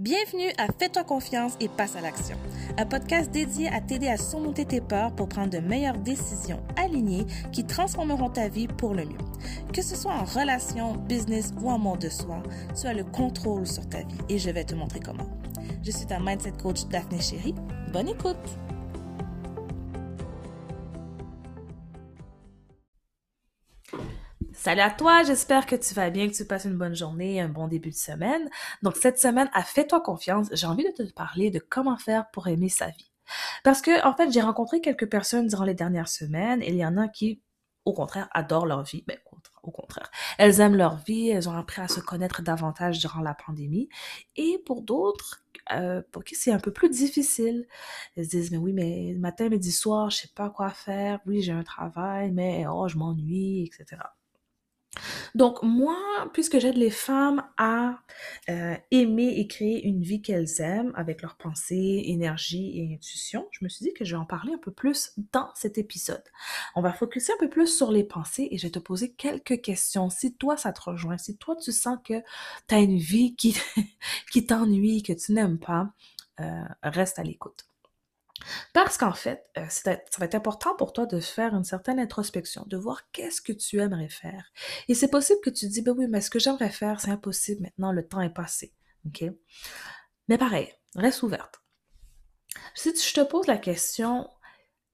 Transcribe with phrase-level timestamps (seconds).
[0.00, 2.38] Bienvenue à Fais-toi confiance et passe à l'action,
[2.78, 7.26] un podcast dédié à t'aider à surmonter tes peurs pour prendre de meilleures décisions alignées
[7.52, 9.18] qui transformeront ta vie pour le mieux.
[9.74, 12.42] Que ce soit en relation, business ou en monde de soi,
[12.80, 15.28] tu as le contrôle sur ta vie et je vais te montrer comment.
[15.82, 17.54] Je suis ta mindset coach Daphné Chéri.
[17.92, 18.69] Bonne écoute!
[24.60, 27.48] Salut à toi, j'espère que tu vas bien, que tu passes une bonne journée, un
[27.48, 28.50] bon début de semaine.
[28.82, 32.46] Donc cette semaine, à Fais-toi confiance, j'ai envie de te parler de comment faire pour
[32.46, 33.10] aimer sa vie.
[33.64, 36.84] Parce que, en fait, j'ai rencontré quelques personnes durant les dernières semaines et il y
[36.84, 37.40] en a qui,
[37.86, 39.02] au contraire, adorent leur vie.
[39.08, 42.98] Mais ben, au contraire, elles aiment leur vie, elles ont appris à se connaître davantage
[42.98, 43.88] durant la pandémie.
[44.36, 47.66] Et pour d'autres, euh, pour qui c'est un peu plus difficile.
[48.14, 51.18] Elles se disent, mais oui, mais matin, midi, soir, je sais pas quoi faire.
[51.24, 54.02] Oui, j'ai un travail, mais oh, je m'ennuie, etc.
[55.34, 55.96] Donc moi,
[56.32, 58.00] puisque j'aide les femmes à
[58.48, 63.64] euh, aimer et créer une vie qu'elles aiment avec leurs pensées, énergie et intuition, je
[63.64, 66.24] me suis dit que je vais en parler un peu plus dans cet épisode.
[66.74, 69.60] On va focuser un peu plus sur les pensées et je vais te poser quelques
[69.60, 70.10] questions.
[70.10, 72.20] Si toi, ça te rejoint, si toi, tu sens que
[72.68, 73.56] tu as une vie qui,
[74.32, 75.92] qui t'ennuie, que tu n'aimes pas,
[76.40, 77.69] euh, reste à l'écoute.
[78.72, 82.64] Parce qu'en fait, euh, ça va être important pour toi de faire une certaine introspection,
[82.66, 84.52] de voir qu'est-ce que tu aimerais faire.
[84.88, 87.10] Et c'est possible que tu te dis, ben oui, mais ce que j'aimerais faire, c'est
[87.10, 88.72] impossible maintenant, le temps est passé.
[90.28, 91.62] Mais pareil, reste ouverte.
[92.74, 94.28] Si je te pose la question,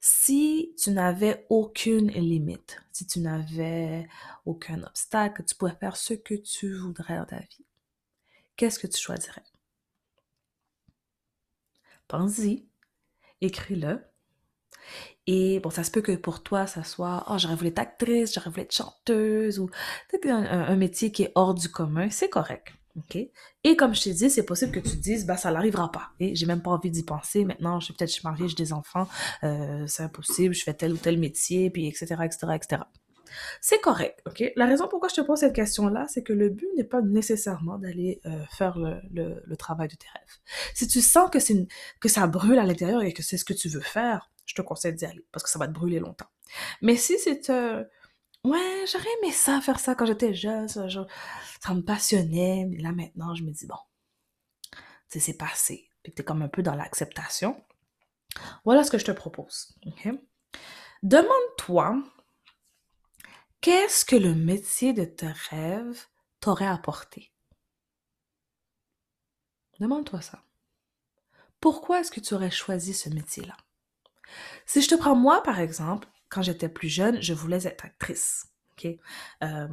[0.01, 4.09] si tu n'avais aucune limite, si tu n'avais
[4.45, 7.65] aucun obstacle, tu pourrais faire ce que tu voudrais dans ta vie,
[8.57, 9.43] qu'est-ce que tu choisirais?
[12.09, 12.69] Pense-y
[13.41, 14.01] écris-le.
[15.27, 18.33] Et bon, ça se peut que pour toi, ça soit «Oh, j'aurais voulu être actrice,
[18.35, 19.69] j'aurais voulu être chanteuse» ou
[20.25, 22.73] un, un, métier qui est hors du commun, c'est correct.
[23.65, 26.11] Et comme je t'ai dit, c'est possible que tu te dises, bah, ça n'arrivera pas.
[26.21, 27.45] Et j'ai même pas envie d'y penser.
[27.45, 29.09] Maintenant, je peut-être je suis mariée, j'ai des enfants,
[29.45, 32.83] euh, c'est impossible, je fais tel ou tel métier, puis etc., etc., etc.
[33.61, 34.53] C'est correct, ok?
[34.57, 37.79] La raison pourquoi je te pose cette question-là, c'est que le but n'est pas nécessairement
[37.79, 39.01] d'aller euh, faire le,
[39.45, 40.39] le, travail de tes rêves.
[40.75, 41.39] Si tu sens que,
[42.01, 44.63] que ça brûle à l'intérieur et que c'est ce que tu veux faire, je te
[44.63, 46.31] conseille d'y aller parce que ça va te brûler longtemps.
[46.83, 47.85] Mais si c'est euh,
[48.45, 53.35] ouais, j'aurais aimé ça, faire ça quand j'étais jeune, ça, me passionnait, mais là maintenant,
[53.35, 53.77] je me dis bon,
[55.11, 55.89] tu c'est passé.
[56.03, 57.61] Puis t'es comme un peu dans l'acceptation.
[58.65, 60.09] Voilà ce que je te propose, ok?
[61.03, 62.03] Demande-toi
[63.61, 66.07] Qu'est-ce que le métier de tes rêves
[66.41, 67.33] t'aurait apporté?
[69.81, 70.43] Demande-toi ça.
[71.61, 73.57] Pourquoi est-ce que tu aurais choisi ce métier-là?
[74.67, 78.47] Si je te prends moi, par exemple, quand j'étais plus jeune, je voulais être actrice.
[79.43, 79.69] Euh,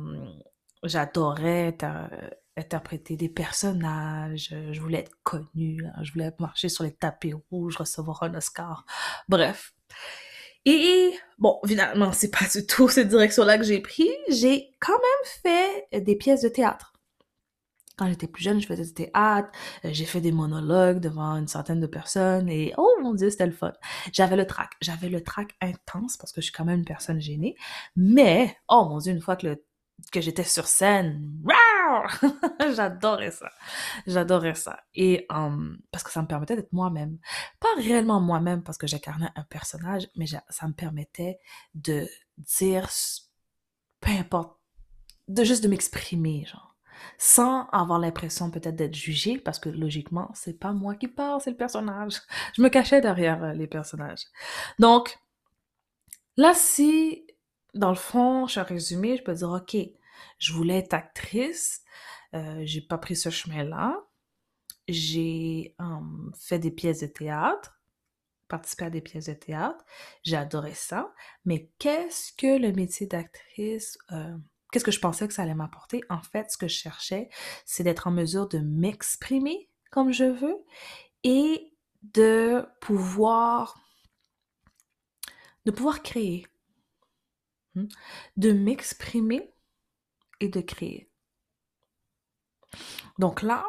[0.84, 1.78] j'adorais
[2.56, 7.78] interpréter des personnages, je voulais être connue, hein, je voulais marcher sur les tapis rouges,
[7.78, 8.86] recevoir un Oscar.
[9.28, 9.74] Bref.
[10.66, 14.09] Et bon, finalement, c'est pas du tout cette direction-là que j'ai pris.
[14.29, 16.94] J'ai quand même fait des pièces de théâtre.
[17.97, 19.50] Quand j'étais plus jeune, je faisais du théâtre,
[19.85, 23.46] euh, j'ai fait des monologues devant une centaine de personnes et oh mon dieu, c'était
[23.46, 23.72] le fun.
[24.12, 27.22] J'avais le trac, j'avais le trac intense parce que je suis quand même une personne
[27.22, 27.56] gênée,
[27.95, 29.62] mais oh mon dieu, une fois que
[30.12, 31.22] que j'étais sur scène.
[32.76, 33.50] J'adorais ça.
[34.08, 34.80] J'adorais ça.
[34.96, 35.28] Et
[35.92, 37.18] parce que ça me permettait d'être moi-même.
[37.59, 41.40] Pas réellement moi-même parce que j'incarnais un personnage, mais ça me permettait
[41.76, 42.90] de dire,
[44.00, 44.58] peu importe,
[45.28, 46.76] de juste de m'exprimer, genre.
[47.18, 51.50] Sans avoir l'impression peut-être d'être jugée, parce que logiquement, c'est pas moi qui parle, c'est
[51.50, 52.22] le personnage.
[52.56, 54.25] Je me cachais derrière euh, les personnages.
[54.80, 55.18] Donc,
[56.38, 57.25] là, si
[57.74, 59.75] dans le fond, je suis résumé, je peux dire, OK,
[60.38, 61.84] je voulais être actrice,
[62.34, 63.97] euh, j'ai pas pris ce chemin-là.
[64.88, 65.75] J'ai
[66.38, 67.81] fait des pièces de théâtre,
[68.50, 69.85] participé à des pièces de théâtre,
[70.24, 71.13] j'ai adoré ça.
[71.46, 74.35] Mais qu'est-ce que le métier d'actrice, euh,
[74.72, 76.01] qu'est-ce que je pensais que ça allait m'apporter?
[76.09, 77.30] En fait, ce que je cherchais,
[77.66, 80.57] c'est d'être en mesure de m'exprimer comme je veux
[81.24, 83.80] et de pouvoir
[85.66, 86.45] de pouvoir créer
[87.75, 87.88] Hmm?
[88.38, 89.51] de m'exprimer
[90.50, 91.10] de créer.
[93.19, 93.66] Donc là,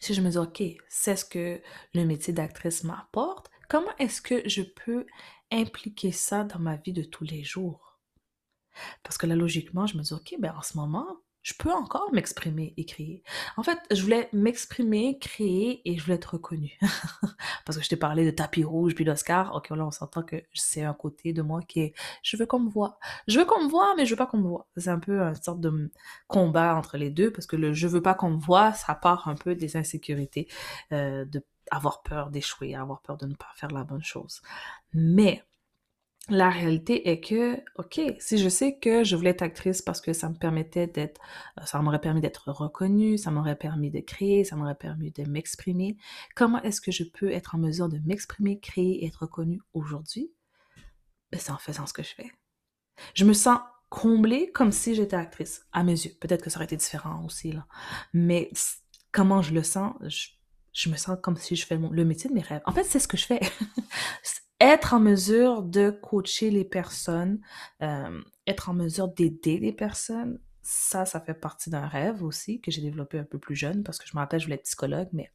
[0.00, 1.60] si je me dis, OK, c'est ce que
[1.94, 5.06] le métier d'actrice m'apporte, comment est-ce que je peux
[5.50, 7.98] impliquer ça dans ma vie de tous les jours?
[9.02, 12.12] Parce que là, logiquement, je me dis, OK, ben en ce moment, je peux encore
[12.12, 13.22] m'exprimer et créer.
[13.56, 16.76] En fait, je voulais m'exprimer, créer et je voulais être reconnue.
[17.64, 19.54] Parce que je t'ai parlé de tapis rouge puis d'Oscar.
[19.54, 21.94] Ok, là, on s'entend que c'est un côté de moi qui est,
[22.24, 22.98] je veux qu'on me voit.
[23.28, 24.66] Je veux qu'on me voit, mais je veux pas qu'on me voit.
[24.76, 25.88] C'est un peu une sorte de
[26.26, 29.28] combat entre les deux parce que le je veux pas qu'on me voit, ça part
[29.28, 30.48] un peu des insécurités,
[30.90, 34.42] euh, de avoir peur d'échouer, avoir peur de ne pas faire la bonne chose.
[34.92, 35.44] Mais,
[36.28, 40.12] la réalité est que, ok, si je sais que je voulais être actrice parce que
[40.12, 41.20] ça me permettait d'être,
[41.60, 45.22] euh, ça m'aurait permis d'être reconnue, ça m'aurait permis de créer, ça m'aurait permis de
[45.24, 45.96] m'exprimer,
[46.34, 50.32] comment est-ce que je peux être en mesure de m'exprimer, créer et être reconnue aujourd'hui?
[51.30, 52.30] Ben, c'est en faisant ce que je fais.
[53.14, 56.12] Je me sens comblée comme si j'étais actrice, à mes yeux.
[56.20, 57.66] Peut-être que ça aurait été différent aussi, là.
[58.12, 58.50] Mais
[59.12, 59.94] comment je le sens,
[60.72, 62.62] je, me sens comme si je fais le métier de mes rêves.
[62.66, 63.40] En fait, c'est ce que je fais.
[64.60, 67.40] être en mesure de coacher les personnes,
[67.82, 72.70] euh, être en mesure d'aider les personnes, ça, ça fait partie d'un rêve aussi que
[72.70, 75.08] j'ai développé un peu plus jeune parce que je me rappelle, je voulais être psychologue,
[75.12, 75.30] mais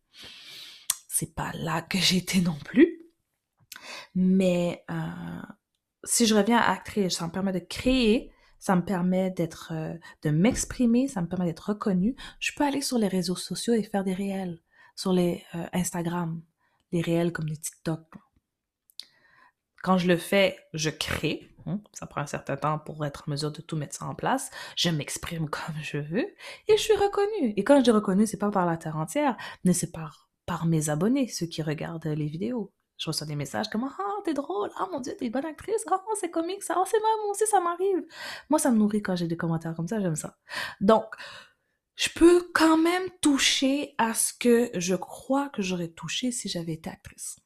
[1.08, 3.00] c'est pas là que j'étais non plus.
[4.16, 5.42] Mais euh,
[6.04, 9.94] si je reviens à actrice, ça me permet de créer, ça me permet d'être, euh,
[10.24, 12.16] de m'exprimer, ça me permet d'être reconnue.
[12.40, 14.62] Je peux aller sur les réseaux sociaux et faire des réels,
[14.96, 16.42] sur les Instagram,
[16.92, 18.02] des réels comme les TikTok.
[19.84, 21.48] Quand je le fais, je crée.
[21.68, 24.16] Hein, ça prend un certain temps pour être en mesure de tout mettre ça en
[24.16, 24.50] place.
[24.76, 26.28] Je m'exprime comme je veux
[26.68, 27.54] et je suis reconnue.
[27.56, 30.66] Et quand je dis reconnue, c'est pas par la terre entière, mais c'est par, par
[30.66, 32.72] mes abonnés, ceux qui regardent les vidéos.
[32.98, 35.84] Je reçois des messages comme Ah, t'es drôle, ah mon dieu, t'es une bonne actrice,
[35.90, 38.06] ah, c'est comique, ça, ah, c'est moi aussi, ça m'arrive.
[38.50, 40.38] Moi, ça me nourrit quand j'ai des commentaires comme ça, j'aime ça.
[40.82, 41.06] Donc,
[41.96, 46.74] je peux quand même toucher à ce que je crois que j'aurais touché si j'avais
[46.74, 47.38] été actrice.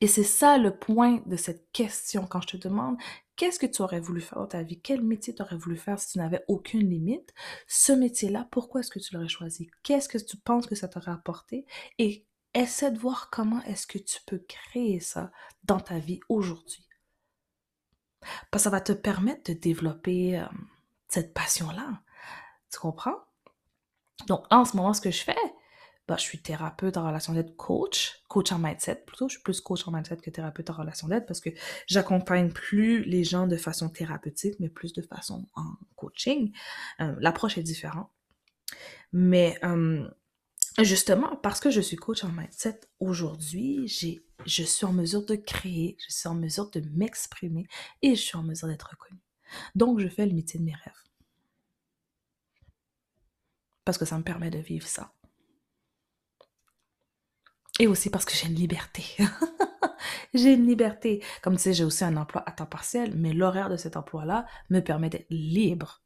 [0.00, 2.96] Et c'est ça le point de cette question quand je te demande
[3.36, 5.98] qu'est-ce que tu aurais voulu faire dans ta vie, quel métier tu aurais voulu faire
[5.98, 7.32] si tu n'avais aucune limite?
[7.66, 9.70] Ce métier-là, pourquoi est-ce que tu l'aurais choisi?
[9.82, 11.66] Qu'est-ce que tu penses que ça t'aurait apporté?
[11.98, 15.30] Et essaie de voir comment est-ce que tu peux créer ça
[15.64, 16.86] dans ta vie aujourd'hui.
[18.50, 20.44] Parce que ça va te permettre de développer euh,
[21.08, 22.02] cette passion-là.
[22.70, 23.16] Tu comprends?
[24.26, 25.36] Donc, en ce moment, ce que je fais,
[26.10, 29.28] bah, je suis thérapeute en relation d'aide coach, coach en mindset plutôt.
[29.28, 31.50] Je suis plus coach en mindset que thérapeute en relation d'aide parce que
[31.86, 36.52] j'accompagne plus les gens de façon thérapeutique, mais plus de façon en coaching.
[36.98, 38.10] Euh, l'approche est différente.
[39.12, 40.04] Mais euh,
[40.82, 45.96] justement, parce que je suis coach en mindset aujourd'hui, je suis en mesure de créer,
[46.04, 47.68] je suis en mesure de m'exprimer
[48.02, 49.22] et je suis en mesure d'être reconnue.
[49.76, 50.92] Donc, je fais le métier de mes rêves.
[53.84, 55.12] Parce que ça me permet de vivre ça.
[57.80, 59.02] Et aussi parce que j'ai une liberté.
[60.34, 61.24] j'ai une liberté.
[61.40, 64.44] Comme tu sais, j'ai aussi un emploi à temps partiel, mais l'horaire de cet emploi-là
[64.68, 66.02] me permet d'être libre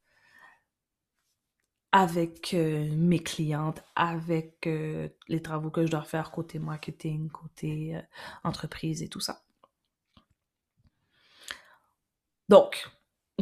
[1.91, 7.97] avec euh, mes clientes, avec euh, les travaux que je dois faire côté marketing, côté
[7.97, 8.03] euh,
[8.45, 9.43] entreprise et tout ça.
[12.49, 12.89] Donc,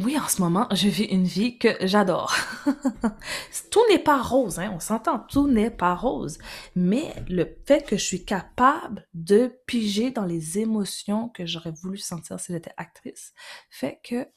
[0.01, 2.33] oui, en ce moment, je vis une vie que j'adore.
[3.71, 6.39] tout n'est pas rose, hein, on s'entend, tout n'est pas rose.
[6.75, 11.99] Mais le fait que je suis capable de piger dans les émotions que j'aurais voulu
[11.99, 13.33] sentir si j'étais actrice,
[13.69, 14.27] fait que,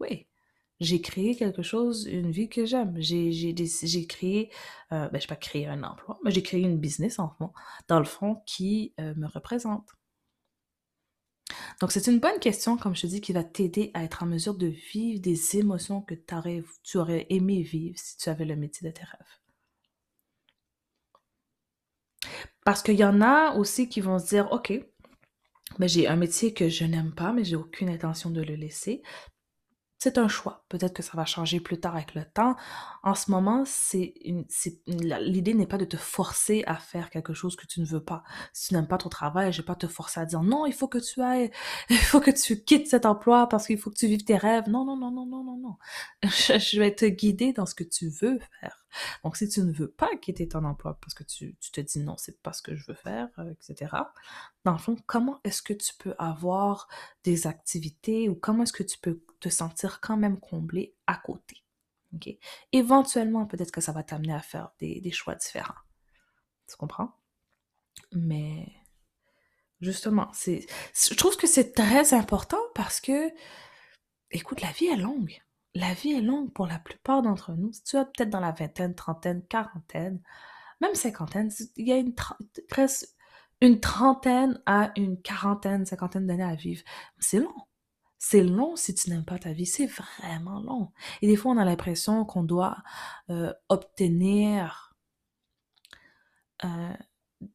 [0.00, 0.26] oui,
[0.80, 2.94] j'ai créé quelque chose, une vie que j'aime.
[2.98, 4.50] J'ai, créé,
[4.92, 7.52] euh, ben, je pas créé un emploi, mais j'ai créé une business, en fond,
[7.88, 9.90] dans le fond, qui euh, me représente.
[11.80, 14.26] Donc, c'est une bonne question, comme je te dis, qui va t'aider à être en
[14.26, 18.86] mesure de vivre des émotions que tu aurais aimé vivre si tu avais le métier
[18.86, 19.40] de tes rêves.
[22.66, 24.72] Parce qu'il y en a aussi qui vont se dire, OK,
[25.78, 29.02] mais j'ai un métier que je n'aime pas, mais j'ai aucune intention de le laisser
[30.02, 30.64] c'est un choix.
[30.70, 32.56] Peut-être que ça va changer plus tard avec le temps.
[33.02, 34.14] En ce moment, c'est
[34.86, 38.22] l'idée n'est pas de te forcer à faire quelque chose que tu ne veux pas.
[38.54, 40.72] Si tu n'aimes pas ton travail, je vais pas te forcer à dire non, il
[40.72, 41.50] faut que tu ailles,
[41.90, 44.70] il faut que tu quittes cet emploi parce qu'il faut que tu vives tes rêves.
[44.70, 45.76] Non, non, non, non, non, non, non.
[46.22, 48.86] Je vais te guider dans ce que tu veux faire.
[49.22, 52.16] Donc, si tu ne veux pas quitter ton emploi parce que tu, te dis non,
[52.16, 53.92] c'est pas ce que je veux faire, euh, etc.,
[54.64, 56.88] dans le fond, comment est-ce que tu peux avoir
[57.22, 61.64] des activités ou comment est-ce que tu peux te sentir quand même comblé à côté?
[62.14, 62.28] ok?
[62.72, 65.74] Éventuellement, peut-être que ça va t'amener à faire des, choix différents.
[66.68, 67.12] Tu comprends?
[68.12, 68.72] Mais
[69.80, 73.30] justement, c'est, je trouve que c'est très important parce que,
[74.30, 75.40] écoute, la vie est longue
[75.74, 77.72] la vie est longue pour la plupart d'entre nous.
[77.72, 80.20] Si tu es peut-être dans la vingtaine, trentaine, quarantaine,
[80.80, 82.02] même cinquantaine, il y a
[82.68, 83.06] presque
[83.60, 86.82] une trentaine à une quarantaine, cinquantaine d'années à vivre.
[87.18, 87.54] C'est long.
[88.22, 90.92] C'est long si tu n'aimes pas ta vie, c'est vraiment long.
[91.22, 92.76] Et des fois, on a l'impression qu'on doit
[93.30, 94.94] euh, obtenir
[96.64, 96.92] euh,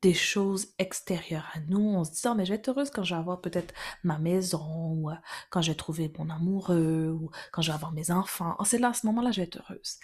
[0.01, 1.79] des choses extérieures à nous.
[1.79, 4.93] On se dit, mais je vais être heureuse quand je vais avoir peut-être ma maison,
[4.93, 5.15] ou euh,
[5.51, 8.55] quand je vais trouver mon amoureux, ou quand je vais avoir mes enfants.
[8.57, 9.99] Oh, c'est là, à ce moment-là, je vais être heureuse.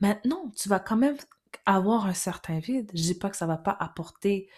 [0.00, 1.18] Maintenant, tu vas quand même
[1.66, 2.90] avoir un certain vide.
[2.94, 4.48] Je dis pas que ça va pas apporter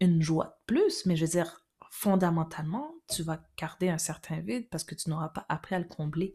[0.00, 4.68] une joie de plus, mais je veux dire, fondamentalement, tu vas garder un certain vide
[4.70, 6.34] parce que tu n'auras pas appris à le combler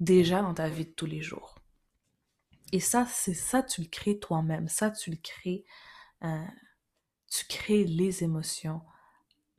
[0.00, 1.56] déjà dans ta vie de tous les jours.
[2.72, 4.68] Et ça, c'est ça, tu le crées toi-même.
[4.68, 5.64] Ça, tu le crées.
[6.22, 6.44] Euh,
[7.30, 8.82] tu crées les émotions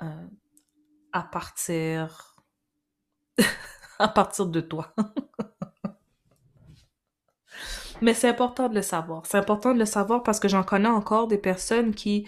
[0.01, 0.27] euh,
[1.11, 2.35] à partir.
[3.39, 4.93] de toi.
[8.01, 9.25] Mais c'est important de le savoir.
[9.25, 12.25] C'est important de le savoir parce que j'en connais encore des personnes qui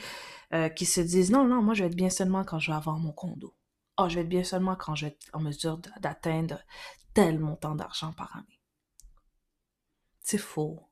[0.54, 2.78] euh, qui se disent non, non, moi je vais être bien seulement quand je vais
[2.78, 3.54] avoir mon condo.
[4.02, 6.60] Oh, je vais être bien seulement quand je vais être en mesure d'atteindre
[7.14, 8.60] tel montant d'argent par année.
[10.22, 10.90] C'est faux.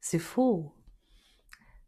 [0.00, 0.72] C'est faux.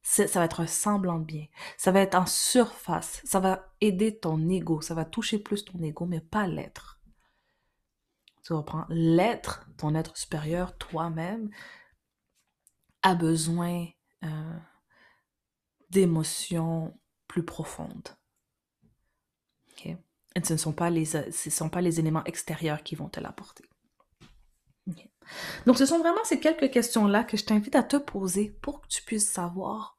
[0.03, 1.47] Ça va être un semblant de bien.
[1.77, 3.21] Ça va être en surface.
[3.25, 4.81] Ça va aider ton ego.
[4.81, 7.01] Ça va toucher plus ton ego, mais pas l'être.
[8.43, 11.51] Tu reprends l'être, ton être supérieur, toi-même,
[13.03, 13.87] a besoin
[14.25, 14.59] euh,
[15.91, 18.09] d'émotions plus profondes.
[20.43, 23.65] Ce ne sont pas les, ce éléments extérieurs qui vont te l'apporter.
[25.67, 28.89] Donc, ce sont vraiment ces quelques questions-là que je t'invite à te poser pour que
[28.89, 29.97] tu puisses savoir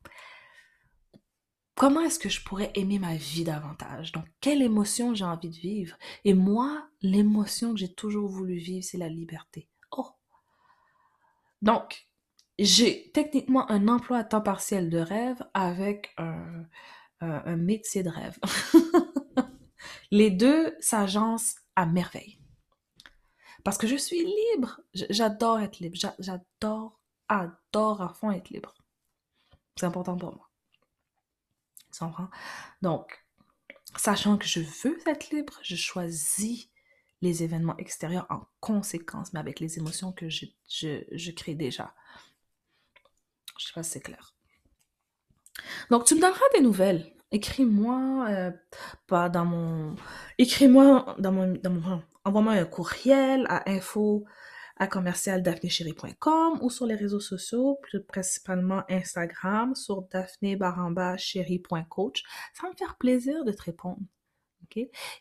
[1.76, 4.12] comment est-ce que je pourrais aimer ma vie davantage.
[4.12, 5.98] Donc, quelle émotion j'ai envie de vivre.
[6.26, 9.70] Et moi, l'émotion que j'ai toujours voulu vivre, c'est la liberté.
[9.92, 10.08] Oh!
[11.62, 12.08] Donc,
[12.60, 16.66] j'ai techniquement un emploi à temps partiel de rêve avec un,
[17.56, 18.38] métier de rêve.
[20.12, 22.40] Les deux s'agencent à merveille.
[23.64, 24.82] Parce que je suis libre.
[24.94, 25.98] J'adore être libre.
[26.20, 27.00] J'adore,
[27.30, 28.76] adore à fond être libre.
[29.76, 30.50] C'est important pour moi.
[32.82, 33.26] Donc,
[33.96, 36.70] sachant que je veux être libre, je choisis
[37.22, 41.96] les événements extérieurs en conséquence, mais avec les émotions que je, je, je crée déjà.
[43.58, 44.36] Je sais pas si c'est clair.
[45.90, 47.16] Donc, tu me donneras des nouvelles.
[47.34, 48.52] Écris-moi euh,
[49.10, 49.96] dans mon.
[50.38, 51.60] Écris-moi dans mon.
[52.24, 54.24] Envoie-moi un courriel à info
[54.78, 54.88] à
[56.62, 62.24] ou sur les réseaux sociaux, plus principalement Instagram, sur daphnébarambachérie.coach.
[62.54, 64.00] Ça va me faire plaisir de te répondre.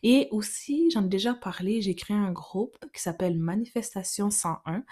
[0.01, 4.83] Et aussi, j'en ai déjà parlé, j'ai créé un groupe qui s'appelle Manifestation 101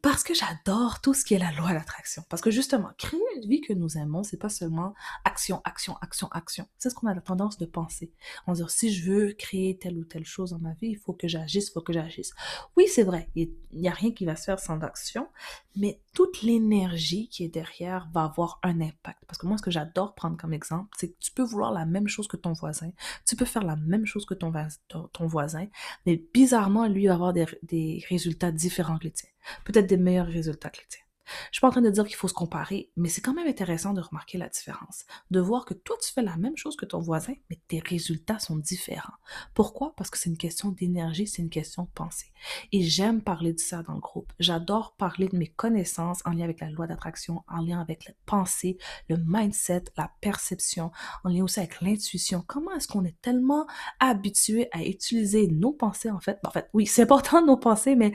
[0.00, 2.22] parce que j'adore tout ce qui est la loi d'attraction.
[2.28, 4.94] Parce que justement, créer une vie que nous aimons, c'est pas seulement
[5.24, 6.68] action, action, action, action.
[6.78, 8.12] C'est ce qu'on a la tendance de penser.
[8.46, 11.14] Se dit, si je veux créer telle ou telle chose dans ma vie, il faut
[11.14, 12.32] que j'agisse, il faut que j'agisse.
[12.76, 15.26] Oui, c'est vrai, il n'y a rien qui va se faire sans action,
[15.74, 19.24] mais toute l'énergie qui est derrière va avoir un impact.
[19.26, 21.86] Parce que moi, ce que j'adore prendre comme exemple, c'est que tu peux vouloir la
[21.86, 22.92] même chose que ton voisin,
[23.26, 24.52] tu peux faire la même chose que ton,
[24.88, 25.66] ton voisin,
[26.06, 29.28] mais bizarrement, lui va avoir des, des résultats différents que les tiens
[29.64, 31.06] peut-être des meilleurs résultats que les tiens.
[31.50, 33.48] Je suis pas en train de dire qu'il faut se comparer, mais c'est quand même
[33.48, 36.86] intéressant de remarquer la différence, de voir que toi tu fais la même chose que
[36.86, 39.14] ton voisin, mais tes résultats sont différents.
[39.54, 39.94] Pourquoi?
[39.96, 42.32] Parce que c'est une question d'énergie, c'est une question de pensée.
[42.72, 44.32] Et j'aime parler de ça dans le groupe.
[44.38, 48.14] J'adore parler de mes connaissances en lien avec la loi d'attraction, en lien avec la
[48.24, 50.92] pensée, le mindset, la perception,
[51.24, 52.44] en lien aussi avec l'intuition.
[52.46, 53.66] Comment est-ce qu'on est tellement
[53.98, 56.38] habitué à utiliser nos pensées en fait?
[56.44, 58.12] En fait, oui, c'est important nos pensées, mais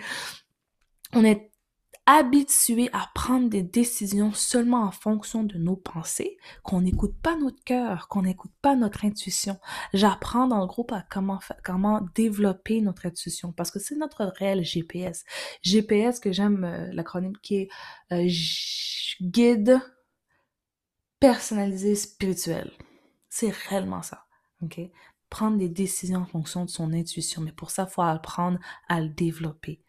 [1.13, 1.51] on est
[2.07, 7.63] habitué à prendre des décisions seulement en fonction de nos pensées, qu'on n'écoute pas notre
[7.63, 9.59] cœur, qu'on n'écoute pas notre intuition.
[9.93, 14.63] J'apprends dans le groupe à comment, comment développer notre intuition parce que c'est notre réel
[14.63, 15.23] GPS.
[15.61, 17.69] GPS que j'aime euh, l'acronyme qui est
[18.11, 18.27] euh,
[19.21, 19.79] guide
[21.19, 22.71] personnalisé spirituel.
[23.29, 24.25] C'est réellement ça.
[24.63, 24.79] OK?
[25.29, 28.99] Prendre des décisions en fonction de son intuition, mais pour ça, il faut apprendre à
[28.99, 29.81] le développer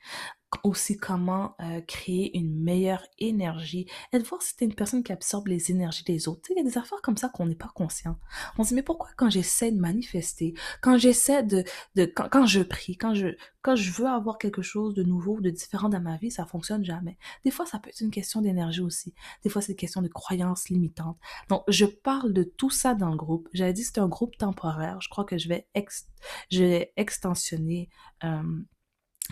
[0.64, 5.12] aussi comment euh, créer une meilleure énergie et de voir si t'es une personne qui
[5.12, 6.50] absorbe les énergies des autres.
[6.50, 8.18] Il y a des affaires comme ça qu'on n'est pas conscient.
[8.58, 12.46] On se dit, mais pourquoi quand j'essaie de manifester, quand j'essaie de, de quand, quand,
[12.46, 13.28] je prie, quand je,
[13.62, 16.84] quand je veux avoir quelque chose de nouveau, de différent dans ma vie, ça fonctionne
[16.84, 17.16] jamais.
[17.44, 19.14] Des fois, ça peut être une question d'énergie aussi.
[19.42, 21.18] Des fois, c'est une question de croyances limitantes.
[21.48, 23.48] Donc, je parle de tout ça dans le groupe.
[23.52, 25.00] J'avais dit c'est un groupe temporaire.
[25.00, 26.08] Je crois que je vais, ex,
[26.50, 27.88] je vais extensionner
[28.24, 28.42] euh,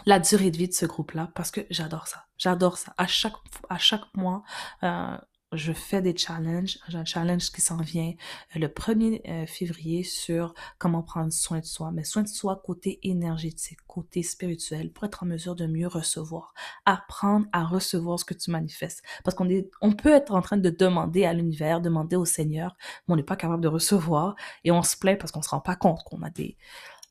[0.07, 2.27] la durée de vie de ce groupe-là parce que j'adore ça.
[2.39, 2.95] J'adore ça.
[2.97, 3.35] À chaque,
[3.69, 4.43] à chaque mois,
[4.83, 5.17] euh,
[5.53, 6.79] je fais des challenges.
[6.89, 8.13] J'ai un challenge qui s'en vient
[8.57, 12.63] euh, le 1er euh, février sur comment prendre soin de soi, mais soin de soi
[12.65, 16.55] côté énergétique, côté spirituel, pour être en mesure de mieux recevoir.
[16.87, 19.03] Apprendre à recevoir ce que tu manifestes.
[19.25, 22.77] Parce qu'on est, on peut être en train de demander à l'univers, demander au Seigneur,
[23.07, 25.61] mais on n'est pas capable de recevoir et on se plaint parce qu'on se rend
[25.61, 26.57] pas compte qu'on a des,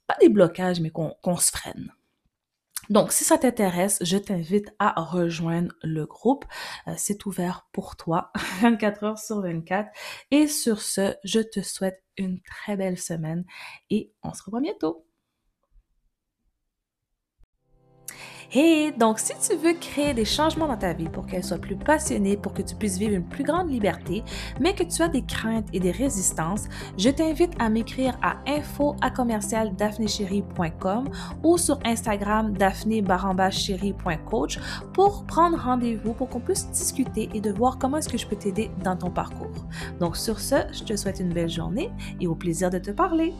[0.07, 1.91] pas des blocages, mais qu'on se freine.
[2.89, 6.45] Donc, si ça t'intéresse, je t'invite à rejoindre le groupe.
[6.87, 8.31] Euh, c'est ouvert pour toi
[8.61, 9.89] 24 heures sur 24.
[10.31, 13.45] Et sur ce, je te souhaite une très belle semaine
[13.89, 15.05] et on se revoit bientôt.
[18.51, 21.75] Et donc, si tu veux créer des changements dans ta vie pour qu'elle soit plus
[21.75, 24.23] passionnée, pour que tu puisses vivre une plus grande liberté,
[24.59, 26.63] mais que tu as des craintes et des résistances,
[26.97, 29.11] je t'invite à m'écrire à info à
[31.43, 33.03] ou sur Instagram daphné
[34.93, 38.35] pour prendre rendez-vous pour qu'on puisse discuter et de voir comment est-ce que je peux
[38.35, 39.65] t'aider dans ton parcours.
[39.99, 43.33] Donc sur ce, je te souhaite une belle journée et au plaisir de te parler.